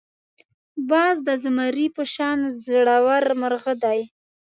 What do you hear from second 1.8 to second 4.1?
په شان زړور مرغه دی